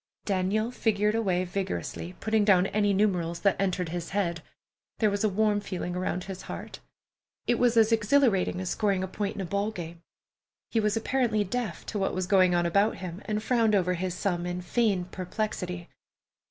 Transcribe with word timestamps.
Daniel 0.25 0.71
figured 0.71 1.13
away 1.13 1.43
vigorously, 1.43 2.15
putting 2.19 2.43
down 2.43 2.65
any 2.65 2.91
numerals 2.91 3.41
that 3.41 3.55
entered 3.59 3.89
his 3.89 4.09
head. 4.09 4.41
There 4.97 5.11
was 5.11 5.23
a 5.23 5.29
warm 5.29 5.59
feeling 5.59 5.95
around 5.95 6.23
his 6.23 6.41
heart. 6.41 6.79
It 7.45 7.59
was 7.59 7.77
as 7.77 7.91
exhilarating 7.91 8.59
as 8.59 8.71
scoring 8.71 9.03
a 9.03 9.07
point 9.07 9.35
in 9.35 9.41
a 9.41 9.45
ball 9.45 9.69
game. 9.69 10.01
He 10.71 10.79
was 10.79 10.97
apparently 10.97 11.43
deaf 11.43 11.85
to 11.85 11.99
what 11.99 12.15
was 12.15 12.25
going 12.25 12.55
on 12.55 12.65
about 12.65 12.95
him, 12.97 13.21
and 13.25 13.43
frowned 13.43 13.75
over 13.75 13.93
his 13.93 14.15
sum 14.15 14.47
in 14.47 14.61
feigned 14.63 15.11
perplexity. 15.11 15.87